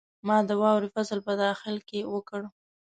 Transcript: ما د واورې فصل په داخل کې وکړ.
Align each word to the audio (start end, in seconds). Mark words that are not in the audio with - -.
ما 0.27 0.37
د 0.49 0.51
واورې 0.61 0.87
فصل 0.95 1.19
په 1.27 1.33
داخل 1.43 1.75
کې 1.89 1.99
وکړ. 2.13 2.41